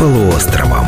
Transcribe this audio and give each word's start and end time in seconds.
полуостровом. 0.00 0.86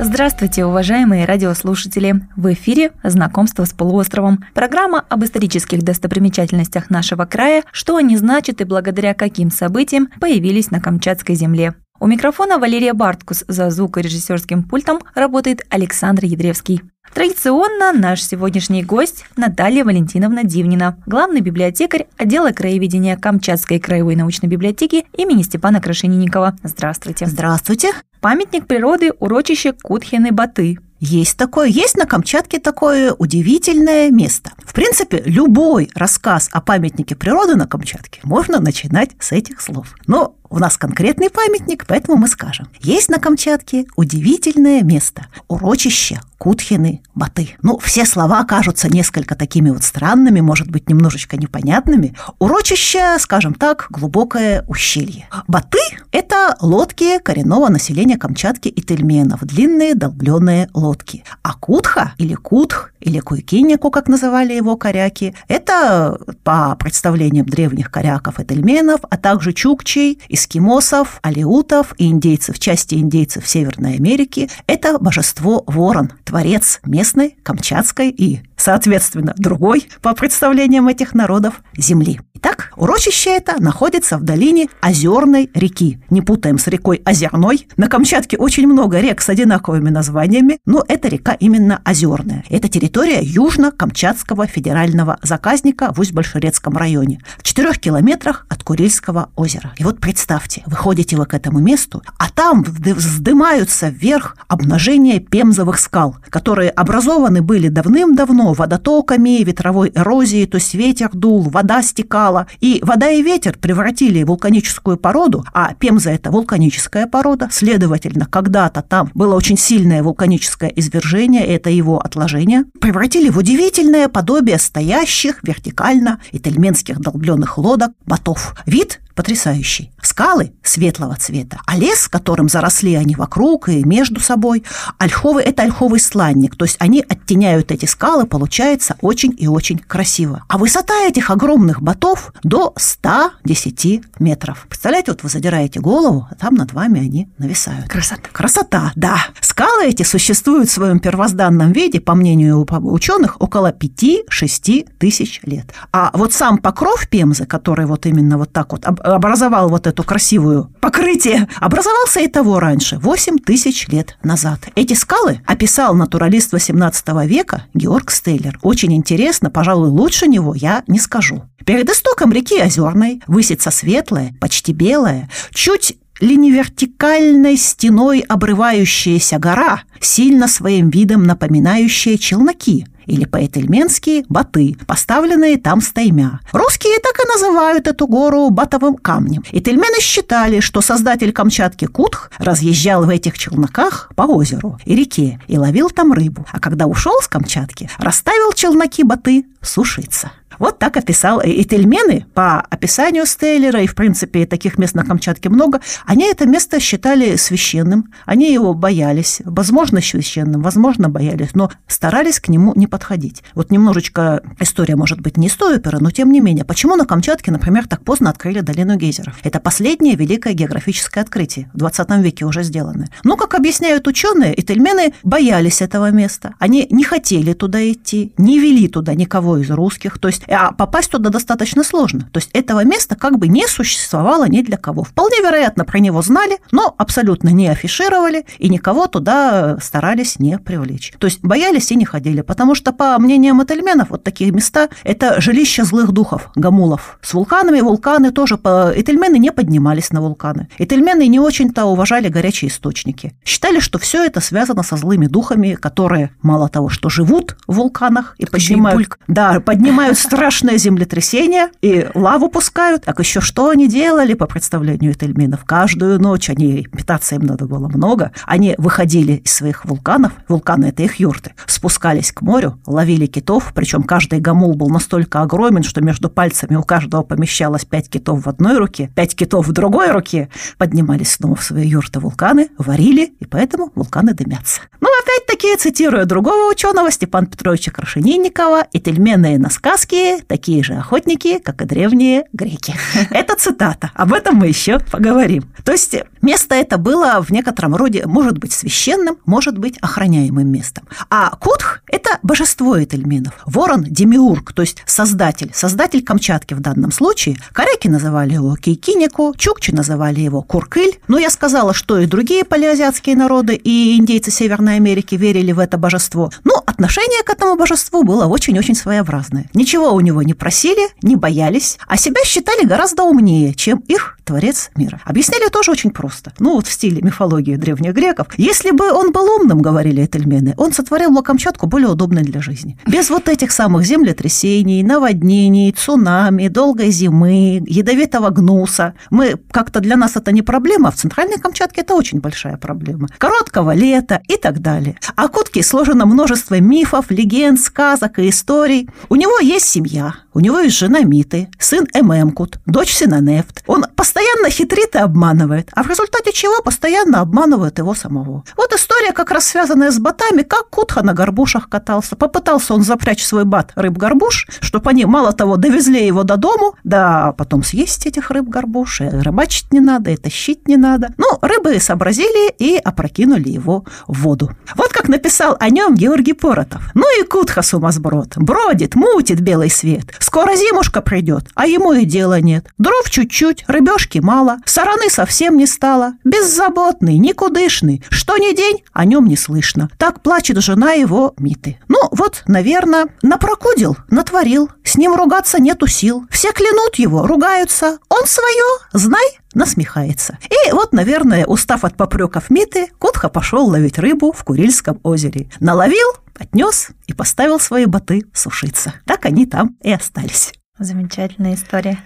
Здравствуйте, 0.00 0.64
уважаемые 0.64 1.24
радиослушатели! 1.24 2.22
В 2.34 2.52
эфире 2.54 2.90
«Знакомство 3.04 3.64
с 3.64 3.72
полуостровом»– 3.72 4.44
программа 4.54 5.04
об 5.08 5.22
исторических 5.22 5.84
достопримечательностях 5.84 6.90
нашего 6.90 7.24
края, 7.24 7.62
что 7.70 7.94
они 7.94 8.16
значат 8.16 8.60
и 8.62 8.64
благодаря 8.64 9.14
каким 9.14 9.52
событиям 9.52 10.08
появились 10.18 10.72
на 10.72 10.80
Камчатской 10.80 11.36
земле. 11.36 11.74
У 12.02 12.06
микрофона 12.06 12.58
Валерия 12.58 12.94
Барткус, 12.94 13.44
за 13.46 13.68
звукорежиссерским 13.68 14.62
пультом 14.62 15.00
работает 15.14 15.66
Александр 15.68 16.24
Едревский. 16.24 16.80
Традиционно 17.12 17.92
наш 17.92 18.22
сегодняшний 18.22 18.82
гость 18.82 19.26
Наталья 19.36 19.84
Валентиновна 19.84 20.44
Дивнина, 20.44 20.96
главный 21.04 21.42
библиотекарь 21.42 22.06
отдела 22.16 22.52
краеведения 22.52 23.18
Камчатской 23.18 23.78
краевой 23.78 24.16
научной 24.16 24.48
библиотеки 24.48 25.04
имени 25.14 25.42
Степана 25.42 25.82
Крашенинникова. 25.82 26.56
Здравствуйте. 26.62 27.26
Здравствуйте. 27.26 27.90
Памятник 28.22 28.66
природы 28.66 29.12
урочище 29.18 29.74
Кутхины-Баты. 29.74 30.78
Есть 31.00 31.36
такое, 31.36 31.66
есть 31.66 31.98
на 31.98 32.06
Камчатке 32.06 32.60
такое 32.60 33.12
удивительное 33.12 34.10
место. 34.10 34.52
В 34.58 34.72
принципе, 34.72 35.22
любой 35.26 35.90
рассказ 35.94 36.48
о 36.52 36.60
памятнике 36.62 37.14
природы 37.14 37.56
на 37.56 37.66
Камчатке 37.66 38.20
можно 38.22 38.58
начинать 38.60 39.10
с 39.18 39.32
этих 39.32 39.60
слов. 39.60 39.94
Но 40.06 40.36
у 40.50 40.58
нас 40.58 40.76
конкретный 40.76 41.30
памятник, 41.30 41.86
поэтому 41.86 42.16
мы 42.16 42.28
скажем. 42.28 42.68
Есть 42.80 43.08
на 43.08 43.18
Камчатке 43.18 43.86
удивительное 43.96 44.82
место– 44.82 45.26
урочище 45.48 46.20
Кутхины 46.38 47.02
Баты. 47.14 47.56
Ну, 47.60 47.78
все 47.78 48.06
слова 48.06 48.44
кажутся 48.44 48.88
несколько 48.88 49.34
такими 49.34 49.68
вот 49.68 49.84
странными, 49.84 50.40
может 50.40 50.70
быть, 50.70 50.88
немножечко 50.88 51.36
непонятными. 51.36 52.16
Урочище, 52.38 53.18
скажем 53.18 53.52
так, 53.52 53.88
глубокое 53.90 54.64
ущелье. 54.66 55.28
Баты– 55.46 55.78
это 56.12 56.56
лодки 56.60 57.18
коренного 57.18 57.68
населения 57.68 58.16
Камчатки 58.16 58.68
и 58.68 58.80
Тельменов, 58.80 59.44
длинные 59.44 59.94
долбленные 59.94 60.70
лодки. 60.72 61.24
А 61.42 61.52
Кутха 61.52 62.14
или 62.16 62.34
Кутх 62.34 62.92
или 63.00 63.18
Куйкиннику, 63.20 63.90
как 63.90 64.08
называли 64.08 64.54
его 64.54 64.76
коряки, 64.76 65.34
это 65.46 66.18
по 66.42 66.74
представлениям 66.76 67.46
древних 67.46 67.90
коряков 67.90 68.40
и 68.40 68.44
тельменов, 68.44 69.00
а 69.08 69.16
также 69.16 69.52
чукчей 69.52 70.20
и 70.28 70.36
эскимосов, 70.40 71.18
алеутов 71.22 71.94
и 71.98 72.06
индейцев, 72.06 72.58
части 72.58 72.94
индейцев 72.94 73.46
Северной 73.46 73.96
Америки– 73.96 74.48
это 74.66 74.98
божество 74.98 75.62
Ворон, 75.66 76.12
творец 76.24 76.80
местной, 76.84 77.36
камчатской 77.42 78.08
и, 78.08 78.40
соответственно, 78.56 79.34
другой, 79.36 79.88
по 80.00 80.14
представлениям 80.14 80.88
этих 80.88 81.14
народов, 81.14 81.62
земли. 81.76 82.20
Итак, 82.42 82.72
урочище 82.76 83.36
это 83.36 83.62
находится 83.62 84.16
в 84.16 84.22
долине 84.22 84.68
Озерной 84.80 85.50
реки. 85.52 86.00
Не 86.08 86.22
путаем 86.22 86.58
с 86.58 86.68
рекой 86.68 87.02
Озерной. 87.04 87.68
На 87.76 87.86
Камчатке 87.86 88.38
очень 88.38 88.66
много 88.66 88.98
рек 88.98 89.20
с 89.20 89.28
одинаковыми 89.28 89.90
названиями, 89.90 90.58
но 90.64 90.82
эта 90.88 91.08
река 91.08 91.34
именно 91.34 91.82
Озерная. 91.84 92.42
Это 92.48 92.68
территория 92.68 93.20
Южно-Камчатского 93.20 94.46
федерального 94.46 95.18
заказника 95.22 95.92
в 95.92 96.00
Усть-Большерецком 96.00 96.78
районе, 96.78 97.20
в 97.36 97.42
четырех 97.42 97.78
километрах 97.78 98.46
от 98.48 98.64
Курильского 98.64 99.28
озера. 99.36 99.74
И 99.76 99.84
вот 99.84 100.00
представьте, 100.00 100.62
выходите 100.64 101.16
вы 101.18 101.26
к 101.26 101.34
этому 101.34 101.58
месту, 101.58 102.02
а 102.16 102.30
там 102.30 102.62
вздымаются 102.64 103.90
вверх 103.90 104.38
обнажения 104.48 105.20
пемзовых 105.20 105.78
скал, 105.78 106.16
которые 106.30 106.70
образованы 106.70 107.42
были 107.42 107.68
давным-давно 107.68 108.54
водотоками, 108.54 109.44
ветровой 109.44 109.92
эрозией, 109.94 110.46
то 110.46 110.54
есть 110.54 110.72
ветер 110.72 111.10
дул, 111.12 111.42
вода 111.42 111.82
стекала, 111.82 112.29
упала, 112.30 112.46
и 112.60 112.80
вода 112.82 113.10
и 113.10 113.22
ветер 113.22 113.58
превратили 113.58 114.22
вулканическую 114.22 114.96
породу, 114.96 115.44
а 115.52 115.74
Пемза– 115.74 116.10
это 116.12 116.30
вулканическая 116.30 117.06
порода, 117.06 117.48
следовательно, 117.50 118.26
когда-то 118.26 118.82
там 118.82 119.10
было 119.14 119.34
очень 119.34 119.58
сильное 119.58 120.02
вулканическое 120.02 120.70
извержение, 120.70 121.44
это 121.46 121.70
его 121.70 121.98
отложение, 121.98 122.64
превратили 122.80 123.28
в 123.28 123.38
удивительное 123.38 124.08
подобие 124.08 124.58
стоящих 124.58 125.40
вертикально 125.42 126.20
итальменских 126.32 127.00
долбленных 127.00 127.58
лодок 127.58 127.92
ботов. 128.06 128.54
Вид 128.66 129.00
потрясающий. 129.20 129.92
Скалы 130.00 130.54
светлого 130.62 131.14
цвета, 131.14 131.60
а 131.66 131.76
лес, 131.76 132.08
которым 132.08 132.48
заросли 132.48 132.94
они 132.94 133.16
вокруг 133.16 133.68
и 133.68 133.84
между 133.84 134.18
собой, 134.18 134.64
ольховый– 134.96 135.44
это 135.44 135.62
ольховый 135.62 136.00
сланник, 136.00 136.56
то 136.56 136.64
есть 136.64 136.76
они 136.78 137.04
оттеняют 137.06 137.70
эти 137.70 137.84
скалы, 137.84 138.24
получается 138.24 138.96
очень 139.02 139.34
и 139.36 139.46
очень 139.46 139.78
красиво. 139.78 140.44
А 140.48 140.56
высота 140.56 140.94
этих 141.06 141.28
огромных 141.28 141.82
ботов 141.82 142.32
до 142.42 142.72
110 142.78 144.00
метров. 144.20 144.64
Представляете, 144.68 145.10
вот 145.10 145.22
вы 145.22 145.28
задираете 145.28 145.80
голову, 145.80 146.26
а 146.30 146.34
там 146.34 146.54
над 146.54 146.72
вами 146.72 147.00
они 147.00 147.28
нависают. 147.36 147.86
Красота. 147.90 148.30
Красота, 148.32 148.92
да. 148.96 149.18
Скалы 149.42 149.88
эти 149.88 150.02
существуют 150.02 150.70
в 150.70 150.72
своем 150.72 150.98
первозданном 150.98 151.72
виде, 151.72 152.00
по 152.00 152.14
мнению 152.14 152.66
ученых, 152.70 153.36
около 153.38 153.70
5-6 153.70 154.88
тысяч 154.98 155.40
лет. 155.42 155.66
А 155.92 156.10
вот 156.14 156.32
сам 156.32 156.56
покров 156.56 157.06
Пемзы, 157.08 157.44
который 157.44 157.84
вот 157.84 158.06
именно 158.06 158.38
вот 158.38 158.50
так 158.50 158.72
вот 158.72 158.86
образовал 159.14 159.68
вот 159.68 159.86
эту 159.86 160.02
красивую 160.02 160.72
покрытие, 160.80 161.48
образовался 161.60 162.20
и 162.20 162.28
того 162.28 162.60
раньше, 162.60 162.98
8 162.98 163.38
тысяч 163.38 163.88
лет 163.88 164.16
назад. 164.22 164.60
Эти 164.74 164.94
скалы 164.94 165.40
описал 165.46 165.94
натуралист 165.94 166.52
18 166.52 167.08
века 167.26 167.64
Георг 167.74 168.10
Стейлер. 168.10 168.58
Очень 168.62 168.94
интересно, 168.94 169.50
пожалуй, 169.50 169.88
лучше 169.88 170.26
него 170.26 170.54
я 170.54 170.84
не 170.86 170.98
скажу. 170.98 171.42
Перед 171.64 171.88
истоком 171.90 172.32
реки 172.32 172.60
Озерной 172.60 173.22
высится 173.26 173.70
светлая, 173.70 174.34
почти 174.40 174.72
белая, 174.72 175.30
чуть 175.52 175.96
ли 176.20 176.36
не 176.36 176.50
вертикальной 176.50 177.56
стеной 177.56 178.20
обрывающаяся 178.20 179.38
гора, 179.38 179.82
сильно 180.00 180.48
своим 180.48 180.90
видом 180.90 181.24
напоминающая 181.24 182.18
челноки– 182.18 182.86
или 183.10 183.24
по-этельменски 183.24 184.24
«баты», 184.28 184.76
поставленные 184.86 185.58
там 185.58 185.80
стаймя. 185.80 186.40
Русские 186.52 186.98
так 187.00 187.18
и 187.18 187.28
называют 187.28 187.86
эту 187.88 188.06
гору 188.06 188.48
батовым 188.50 188.96
камнем. 188.96 189.42
Этельмены 189.50 190.00
считали, 190.00 190.60
что 190.60 190.80
создатель 190.80 191.32
Камчатки 191.32 191.86
Кутх 191.86 192.30
разъезжал 192.38 193.04
в 193.04 193.08
этих 193.08 193.36
челноках 193.36 194.10
по 194.14 194.22
озеру 194.22 194.78
и 194.84 194.94
реке 194.94 195.40
и 195.48 195.58
ловил 195.58 195.90
там 195.90 196.12
рыбу, 196.12 196.46
а 196.52 196.60
когда 196.60 196.86
ушел 196.86 197.20
с 197.20 197.28
Камчатки, 197.28 197.90
расставил 197.98 198.52
челноки 198.52 199.02
баты 199.02 199.46
сушиться. 199.60 200.32
Вот 200.60 200.78
так 200.78 200.98
описал 200.98 201.40
и 201.40 201.64
Тельмены 201.64 202.26
по 202.34 202.60
описанию 202.60 203.24
Стейлера, 203.24 203.80
и, 203.80 203.86
в 203.86 203.94
принципе, 203.94 204.44
таких 204.44 204.76
мест 204.76 204.94
на 204.94 205.04
Камчатке 205.04 205.48
много. 205.48 205.80
Они 206.04 206.24
это 206.24 206.46
место 206.46 206.78
считали 206.80 207.36
священным, 207.36 208.12
они 208.26 208.52
его 208.52 208.74
боялись, 208.74 209.40
возможно, 209.46 210.02
священным, 210.02 210.60
возможно, 210.60 211.08
боялись, 211.08 211.54
но 211.54 211.72
старались 211.86 212.40
к 212.40 212.48
нему 212.48 212.74
не 212.76 212.86
подходить. 212.86 213.42
Вот 213.54 213.70
немножечко 213.70 214.42
история, 214.60 214.96
может 214.96 215.22
быть, 215.22 215.38
не 215.38 215.46
из 215.46 215.54
той 215.54 215.76
оперы, 215.76 215.98
но 215.98 216.10
тем 216.10 216.30
не 216.30 216.40
менее. 216.40 216.66
Почему 216.66 216.94
на 216.94 217.06
Камчатке, 217.06 217.50
например, 217.50 217.88
так 217.88 218.04
поздно 218.04 218.28
открыли 218.28 218.60
долину 218.60 218.96
гейзеров? 218.96 219.38
Это 219.42 219.60
последнее 219.60 220.14
великое 220.14 220.52
географическое 220.52 221.24
открытие, 221.24 221.70
в 221.72 221.78
20 221.78 222.10
веке 222.18 222.44
уже 222.44 222.64
сделанное. 222.64 223.08
Но, 223.24 223.38
как 223.38 223.54
объясняют 223.54 224.06
ученые, 224.06 224.60
итальмены 224.60 225.14
боялись 225.22 225.80
этого 225.80 226.10
места. 226.10 226.52
Они 226.58 226.86
не 226.90 227.04
хотели 227.04 227.54
туда 227.54 227.80
идти, 227.90 228.34
не 228.36 228.58
вели 228.58 228.88
туда 228.88 229.14
никого 229.14 229.56
из 229.56 229.70
русских. 229.70 230.18
То 230.18 230.28
есть 230.28 230.42
а 230.50 230.72
попасть 230.72 231.10
туда 231.10 231.30
достаточно 231.30 231.84
сложно. 231.84 232.28
То 232.32 232.38
есть 232.38 232.50
этого 232.52 232.84
места 232.84 233.16
как 233.16 233.38
бы 233.38 233.48
не 233.48 233.66
существовало 233.66 234.48
ни 234.48 234.62
для 234.62 234.76
кого. 234.76 235.04
Вполне 235.04 235.38
вероятно, 235.40 235.84
про 235.84 235.98
него 235.98 236.22
знали, 236.22 236.58
но 236.72 236.94
абсолютно 236.98 237.48
не 237.50 237.68
афишировали 237.68 238.44
и 238.58 238.68
никого 238.68 239.06
туда 239.06 239.78
старались 239.80 240.38
не 240.38 240.58
привлечь. 240.58 241.12
То 241.18 241.26
есть 241.26 241.40
боялись 241.42 241.90
и 241.92 241.96
не 241.96 242.04
ходили, 242.04 242.40
потому 242.40 242.74
что, 242.74 242.92
по 242.92 243.18
мнениям 243.18 243.62
этельменов, 243.62 244.10
вот 244.10 244.24
такие 244.24 244.50
места– 244.50 244.88
это 245.04 245.40
жилища 245.40 245.84
злых 245.84 246.12
духов, 246.12 246.50
гамулов. 246.54 247.18
С 247.22 247.34
вулканами 247.34 247.80
вулканы 247.80 248.30
тоже, 248.30 248.56
по... 248.56 248.92
этельмены 248.94 249.38
не 249.38 249.52
поднимались 249.52 250.10
на 250.10 250.20
вулканы. 250.20 250.68
Этельмены 250.78 251.26
не 251.26 251.40
очень-то 251.40 251.84
уважали 251.84 252.28
горячие 252.28 252.70
источники. 252.70 253.34
Считали, 253.44 253.80
что 253.80 253.98
все 253.98 254.24
это 254.24 254.40
связано 254.40 254.82
со 254.82 254.96
злыми 254.96 255.26
духами, 255.26 255.74
которые 255.74 256.30
мало 256.42 256.68
того, 256.68 256.88
что 256.88 257.08
живут 257.08 257.56
в 257.66 257.74
вулканах 257.74 258.34
и 258.38 258.46
поднимают, 258.46 259.18
да, 259.28 259.60
поднимают 259.60 260.18
страшное 260.30 260.78
землетрясение 260.78 261.70
и 261.82 262.06
лаву 262.14 262.48
пускают. 262.48 263.02
Так 263.02 263.18
еще 263.18 263.40
что 263.40 263.70
они 263.70 263.88
делали 263.88 264.34
по 264.34 264.46
представлению 264.46 265.10
Этельминов? 265.10 265.64
Каждую 265.64 266.20
ночь 266.20 266.48
они, 266.48 266.86
питаться 266.96 267.34
им 267.34 267.42
надо 267.42 267.66
было 267.66 267.88
много, 267.88 268.30
они 268.46 268.76
выходили 268.78 269.42
из 269.44 269.52
своих 269.52 269.84
вулканов, 269.84 270.32
вулканы– 270.46 270.84
это 270.86 271.02
их 271.02 271.16
юрты, 271.16 271.54
спускались 271.66 272.30
к 272.30 272.42
морю, 272.42 272.78
ловили 272.86 273.26
китов, 273.26 273.72
причем 273.74 274.04
каждый 274.04 274.38
гамул 274.38 274.74
был 274.74 274.88
настолько 274.88 275.42
огромен, 275.42 275.82
что 275.82 276.00
между 276.00 276.30
пальцами 276.30 276.76
у 276.76 276.84
каждого 276.84 277.24
помещалось 277.24 277.84
пять 277.84 278.08
китов 278.08 278.46
в 278.46 278.48
одной 278.48 278.78
руке, 278.78 279.10
пять 279.16 279.34
китов 279.34 279.66
в 279.66 279.72
другой 279.72 280.12
руке, 280.12 280.48
поднимались 280.78 281.32
снова 281.32 281.56
в 281.56 281.64
свои 281.64 281.88
юрты 281.88 282.20
вулканы, 282.20 282.68
варили, 282.78 283.34
и 283.40 283.46
поэтому 283.46 283.90
вулканы 283.96 284.32
дымятся. 284.32 284.82
Ну, 285.00 285.08
опять-таки, 285.30 285.76
цитируя 285.76 286.24
другого 286.24 286.70
ученого 286.70 287.10
Степана 287.10 287.46
Петровича 287.46 287.90
Крашенинникова, 287.90 288.86
«Этельменные 288.92 289.58
на 289.58 289.70
сказки 289.70 290.42
такие 290.46 290.82
же 290.82 290.94
охотники, 290.94 291.58
как 291.58 291.82
и 291.82 291.84
древние 291.84 292.44
греки. 292.52 292.94
Это 293.30 293.56
цитата. 293.56 294.10
Об 294.14 294.32
этом 294.32 294.56
мы 294.56 294.68
еще 294.68 294.98
поговорим. 294.98 295.64
То 295.84 295.92
есть 295.92 296.16
место 296.42 296.74
это 296.74 296.98
было 296.98 297.42
в 297.42 297.50
некотором 297.50 297.94
роде, 297.94 298.26
может 298.26 298.58
быть, 298.58 298.72
священным, 298.72 299.36
может 299.46 299.78
быть, 299.78 299.98
охраняемым 299.98 300.68
местом. 300.68 301.06
А 301.28 301.50
Кутх– 301.56 302.02
это 302.06 302.38
божество 302.42 303.02
Этельминов. 303.02 303.54
Ворон– 303.66 304.04
демиург, 304.08 304.72
то 304.72 304.82
есть 304.82 305.02
создатель, 305.06 305.70
создатель 305.74 306.22
Камчатки 306.22 306.74
в 306.74 306.80
данном 306.80 307.12
случае. 307.12 307.56
Коряки 307.72 308.08
называли 308.08 308.54
его 308.54 308.76
Кейкинику, 308.76 309.54
чукчи 309.56 309.90
называли 309.90 310.40
его 310.40 310.62
Куркыль. 310.62 311.18
Но 311.28 311.38
я 311.38 311.50
сказала, 311.50 311.94
что 311.94 312.18
и 312.18 312.26
другие 312.26 312.64
палеазиатские 312.64 313.36
народы, 313.36 313.74
и 313.74 314.16
индейцы 314.16 314.50
Северной 314.50 314.96
Америки 314.96 315.19
верили 315.36 315.72
в 315.72 315.78
это 315.78 315.98
божество. 315.98 316.50
Но 316.64 316.82
отношение 317.00 317.42
к 317.42 317.48
этому 317.48 317.76
божеству 317.76 318.24
было 318.24 318.44
очень-очень 318.44 318.94
своеобразное. 318.94 319.70
Ничего 319.72 320.12
у 320.12 320.20
него 320.20 320.42
не 320.42 320.52
просили, 320.52 321.08
не 321.22 321.34
боялись, 321.34 321.98
а 322.06 322.18
себя 322.18 322.44
считали 322.44 322.84
гораздо 322.84 323.22
умнее, 323.22 323.72
чем 323.72 324.04
их 324.06 324.36
творец 324.44 324.90
мира. 324.96 325.20
Объясняли 325.24 325.70
тоже 325.70 325.92
очень 325.92 326.10
просто. 326.10 326.52
Ну, 326.58 326.74
вот 326.74 326.86
в 326.86 326.92
стиле 326.92 327.22
мифологии 327.22 327.76
древних 327.76 328.12
греков. 328.14 328.48
Если 328.56 328.90
бы 328.90 329.12
он 329.12 329.32
был 329.32 329.48
умным, 329.48 329.80
говорили 329.80 330.24
этельмены, 330.24 330.74
он 330.76 330.92
сотворил 330.92 331.30
бы 331.30 331.42
Камчатку 331.42 331.86
более 331.86 332.08
удобной 332.08 332.42
для 332.42 332.60
жизни. 332.60 332.98
Без 333.06 333.30
вот 333.30 333.48
этих 333.48 333.70
самых 333.70 334.04
землетрясений, 334.04 335.02
наводнений, 335.02 335.92
цунами, 335.92 336.68
долгой 336.68 337.12
зимы, 337.12 337.82
ядовитого 337.86 338.50
гнуса. 338.50 339.14
Мы 339.30 339.54
как-то 339.70 340.00
для 340.00 340.16
нас 340.16 340.36
это 340.36 340.52
не 340.52 340.62
проблема, 340.62 341.08
а 341.08 341.12
в 341.12 341.16
Центральной 341.16 341.58
Камчатке 341.58 342.02
это 342.02 342.14
очень 342.14 342.40
большая 342.40 342.76
проблема. 342.76 343.28
Короткого 343.38 343.94
лета 343.94 344.42
и 344.48 344.56
так 344.56 344.80
далее. 344.80 345.16
А 345.36 345.48
Кутки 345.48 345.80
сложено 345.80 346.26
множество 346.26 346.78
мифов, 346.90 347.30
легенд, 347.30 347.80
сказок 347.80 348.38
и 348.38 348.48
историй. 348.48 349.08
У 349.28 349.36
него 349.36 349.58
есть 349.60 349.86
семья, 349.86 350.34
у 350.52 350.60
него 350.60 350.80
есть 350.80 350.96
жена 350.96 351.20
Миты, 351.20 351.68
сын 351.78 352.06
Эмемкут, 352.12 352.80
дочь 352.86 353.12
Синанефт. 353.12 353.82
Он 353.86 354.04
постоянно 354.16 354.68
хитрит 354.70 355.14
и 355.14 355.18
обманывает, 355.18 355.90
а 355.94 356.02
в 356.02 356.08
результате 356.08 356.52
чего 356.52 356.82
постоянно 356.82 357.40
обманывает 357.40 357.98
его 357.98 358.14
самого. 358.14 358.64
Вот 358.76 358.92
история 358.92 359.32
как 359.32 359.50
раз 359.50 359.66
связанная 359.66 360.10
с 360.10 360.18
ботами, 360.18 360.62
как 360.62 360.90
Кутха 360.90 361.22
на 361.22 361.34
горбушах 361.34 361.88
катался. 361.88 362.36
Попытался 362.36 362.94
он 362.94 363.02
запрячь 363.02 363.44
свой 363.44 363.64
бат 363.64 363.92
рыб-горбуш, 363.94 364.66
чтобы 364.80 365.10
они, 365.10 365.24
мало 365.24 365.52
того, 365.52 365.76
довезли 365.76 366.26
его 366.26 366.42
до 366.42 366.56
дому, 366.56 366.94
да 367.04 367.52
потом 367.52 367.84
съесть 367.84 368.26
этих 368.26 368.50
рыб-горбуш, 368.50 369.20
и 369.20 369.28
рыбачить 369.28 369.92
не 369.92 370.00
надо, 370.00 370.30
и 370.30 370.36
тащить 370.36 370.88
не 370.88 370.96
надо. 370.96 371.32
Ну, 371.38 371.46
рыбы 371.62 371.98
сообразили 372.00 372.72
и 372.78 372.96
опрокинули 372.96 373.68
его 373.68 374.04
в 374.26 374.42
воду. 374.42 374.70
Вот 374.96 375.12
как 375.12 375.28
написал 375.28 375.76
о 375.78 375.90
нем 375.90 376.14
Георгий 376.14 376.54
Поротов. 376.54 377.02
Ну 377.14 377.24
и 377.40 377.46
Кутха 377.46 377.82
сумасброд. 377.82 378.56
Бродит, 378.56 379.14
мутит 379.14 379.60
белый 379.60 379.90
свет. 379.90 380.24
Скоро 380.40 380.74
зимушка 380.74 381.20
придет, 381.20 381.66
а 381.74 381.86
ему 381.86 382.12
и 382.12 382.24
дела 382.24 382.60
нет. 382.60 382.86
Дров 382.98 383.28
чуть-чуть, 383.30 383.84
рыбешки 383.86 384.38
мало, 384.38 384.78
сараны 384.84 385.30
совсем 385.30 385.76
не 385.76 385.86
стало. 385.86 386.32
Беззаботный, 386.44 387.38
никудышный, 387.38 388.24
что 388.30 388.56
ни 388.56 388.74
день 388.74 389.04
о 389.12 389.26
нем 389.26 389.46
не 389.46 389.56
слышно. 389.56 390.10
Так 390.18 390.42
плачет 390.42 390.78
жена 390.82 391.12
его 391.12 391.54
Миты. 391.58 391.98
Ну 392.08 392.18
вот, 392.32 392.62
наверное, 392.66 393.28
напрокудил, 393.42 394.16
натворил. 394.30 394.90
С 395.04 395.16
ним 395.16 395.34
ругаться 395.34 395.80
нету 395.80 396.06
сил. 396.06 396.46
Все 396.50 396.72
клянут 396.72 397.16
его, 397.16 397.46
ругаются. 397.46 398.18
Он 398.28 398.46
свое, 398.46 398.98
знай, 399.12 399.60
насмехается. 399.74 400.58
И 400.68 400.92
вот, 400.92 401.12
наверное, 401.12 401.66
устав 401.66 402.04
от 402.04 402.16
попреков 402.16 402.70
Миты, 402.70 403.08
Котха 403.18 403.48
пошел 403.48 403.86
ловить 403.86 404.18
рыбу 404.18 404.52
в 404.52 404.64
Курильском 404.64 405.20
озере. 405.22 405.70
Наловил, 405.80 406.28
отнес 406.60 407.08
и 407.26 407.32
поставил 407.32 407.80
свои 407.80 408.04
боты 408.04 408.44
сушиться. 408.52 409.14
Так 409.24 409.46
они 409.46 409.66
там 409.66 409.96
и 410.02 410.12
остались. 410.12 410.72
Замечательная 410.98 411.74
история. 411.74 412.18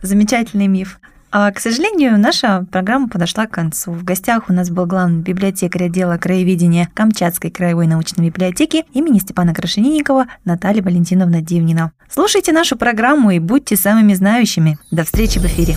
Замечательный 0.00 0.68
миф. 0.68 1.00
А, 1.34 1.50
к 1.50 1.60
сожалению, 1.60 2.18
наша 2.18 2.66
программа 2.70 3.08
подошла 3.08 3.46
к 3.46 3.52
концу. 3.52 3.92
В 3.92 4.04
гостях 4.04 4.50
у 4.50 4.52
нас 4.52 4.68
был 4.68 4.84
главный 4.84 5.22
библиотекарь 5.22 5.86
отдела 5.86 6.18
краеведения 6.18 6.90
Камчатской 6.92 7.50
краевой 7.50 7.86
научной 7.86 8.26
библиотеки 8.26 8.84
имени 8.92 9.18
Степана 9.18 9.54
Крашенинникова 9.54 10.26
Наталья 10.44 10.82
Валентиновна 10.82 11.40
Дивнина. 11.40 11.92
Слушайте 12.10 12.52
нашу 12.52 12.76
программу 12.76 13.30
и 13.30 13.38
будьте 13.38 13.76
самыми 13.76 14.12
знающими. 14.12 14.78
До 14.90 15.04
встречи 15.04 15.38
в 15.38 15.46
эфире. 15.46 15.74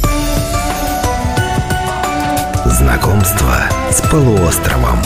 Знакомство 2.66 3.56
с 3.90 4.02
полуостровом. 4.02 5.00